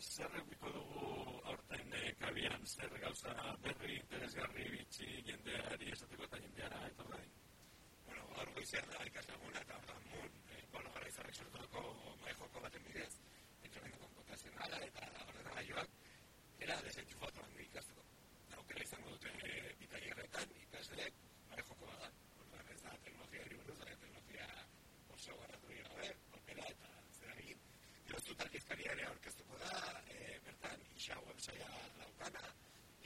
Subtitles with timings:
[0.00, 1.08] zer egiko dugu
[1.52, 2.66] aurten e, kabian?
[2.66, 7.20] Zer gauza berri interesgarri bitxi jendeari esateko eta jendeara etorra
[8.06, 8.88] Bueno, gaur goizean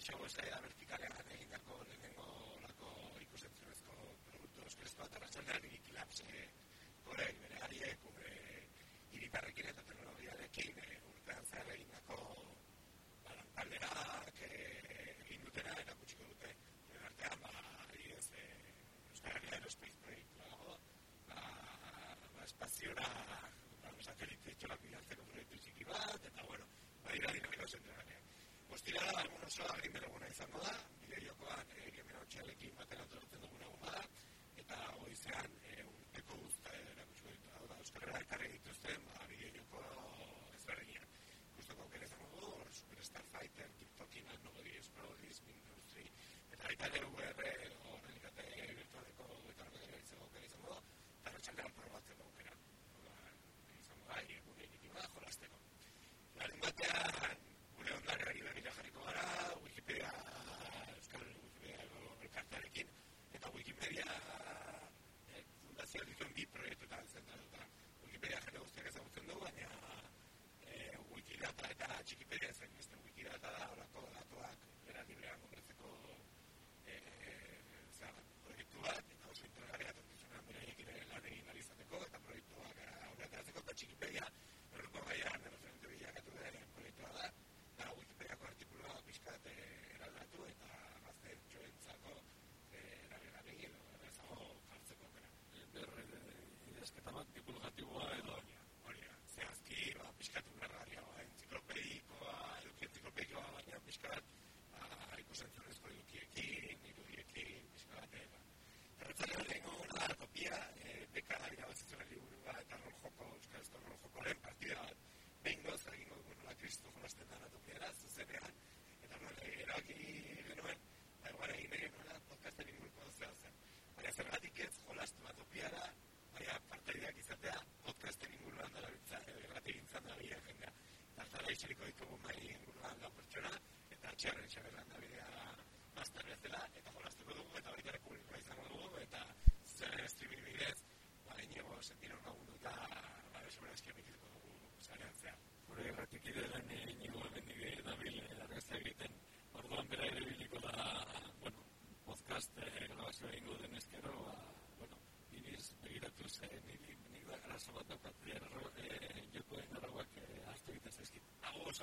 [0.04, 2.26] gehiago ez da vertikalean egin dako lehenengo
[2.64, 2.88] lako
[3.26, 3.94] ikusentzunezko
[4.26, 6.42] produktu euskarezko eta ratzaldean irikilatze
[7.06, 8.34] gore, bere ariek, gure
[9.18, 10.83] iriparrekin eta teknologiarekin,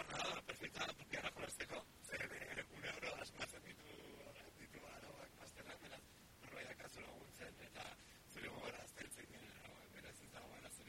[0.06, 1.66] zarrada, perfecta, porque ahora con este
[2.04, 5.98] CD, un euro, las más en ditu, en ditu, ahora, bak, más que nada,
[6.42, 7.86] no lo haya caso, lo unzen, eta,
[8.34, 10.86] zure gogor, azte, etzen, dinero, bera, ez dago, bera, zer.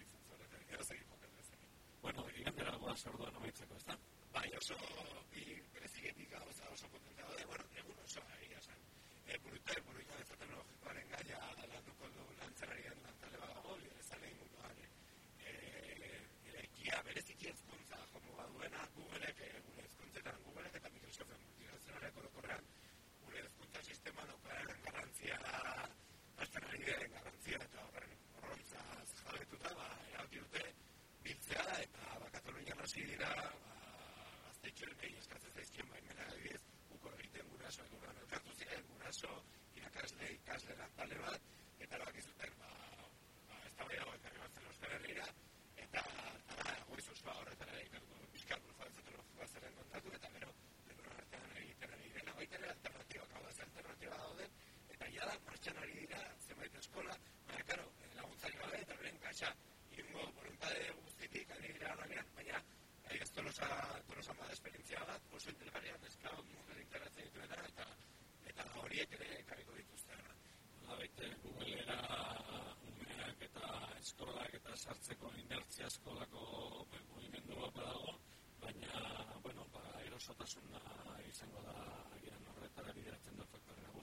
[2.03, 3.99] Bueno, igantera, goa, sordo, no me itzeko, ez da?
[4.33, 4.75] Bai, oso,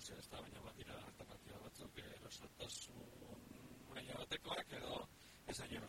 [0.10, 3.42] erosia ez da, baina bat dira artapatioa batzuk erosatazun
[3.94, 5.02] maila batekoak edo
[5.54, 5.82] ez aino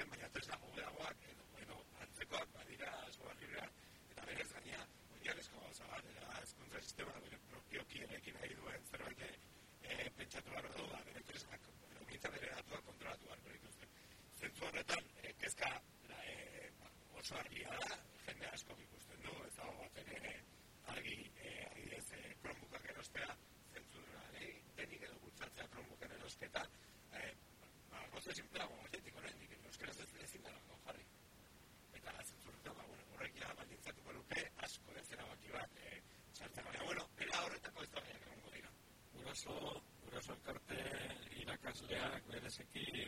[0.00, 3.66] dituzten, baina tresna mugeagoak edo, edo antzekoak badira asko barriera,
[4.12, 4.80] eta berez gania,
[5.16, 10.68] oinarrezko gauza bat, eta ezkontra sistema bere propio kielekin nahi duen zerbait e, pentsatu behar
[10.76, 13.90] dut, bere tresnak, edo mintza bere datuak kontrolatu behar dut dituzte.
[14.40, 15.70] Zentzu horretan, e, kezka
[16.08, 16.70] la, e,
[17.20, 20.36] oso harria da, jende asko ikusten du, ez dago bat ere
[20.94, 23.36] argi, e, adidez, e, kronbukak erostea,
[23.74, 24.40] zentzu dut,
[24.80, 26.64] denik edo gultzatzea kronbuken erosketa,
[27.12, 27.34] e,
[27.92, 28.48] ba, gozo ezin
[42.50, 42.99] parece que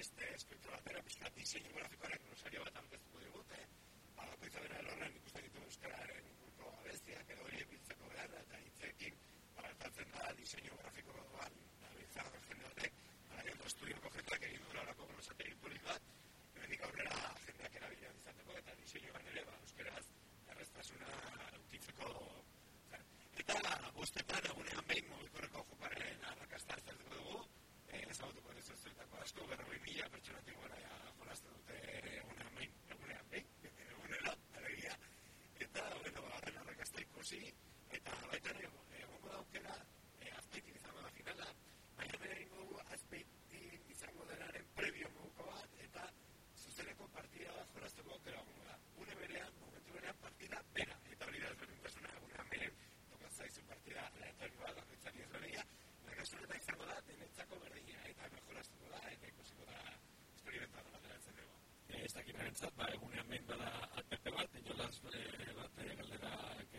[0.00, 3.58] beste eskritura batera pixkat diseinu grafikoaren rosario bat aurkeztuko digute,
[4.20, 9.18] badakoitza bera elorren ikusten ditu euskararen inguruko abestiak edo hori epiltzeko beharra eta hitzekin,
[9.58, 10.89] baratatzen da diseinu grafikoaren
[62.20, 66.32] dakit nirentzat, ba, egunean behin bada atpepe bat, jolaz e, eh, bat e, galdera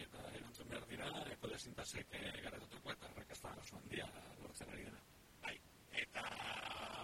[0.04, 4.06] eta erantzun behar dira, eko desintasek e, eh, garratotuko eta rakazta oso handia
[4.44, 5.02] lortzen ari dena.
[5.46, 5.56] Bai,
[6.04, 6.26] eta,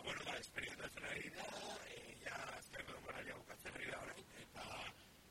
[0.06, 1.48] bueno, ba, esperientatzen ari da,
[1.96, 1.98] e,
[2.28, 4.70] ja, azken edo moralia bukatzen ari da orain, eta,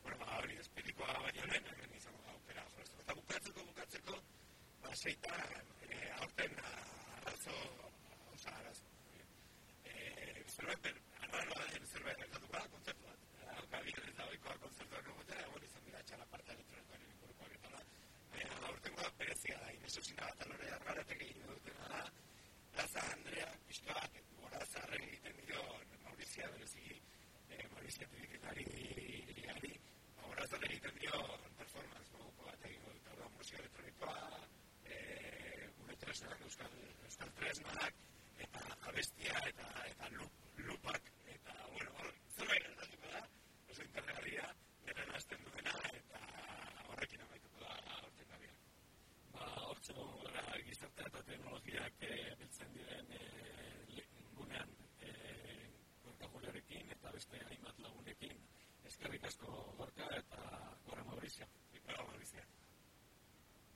[0.02, 4.22] bueno, ba, hori espiritua baino lehen, hemen izango da, opera, eta bukatzeko, bukatzeko,
[4.82, 5.42] ba, seita,
[5.86, 7.58] e, aurten, arazo,
[8.34, 8.94] oza, arazo,
[9.84, 11.05] e, e, zerbait,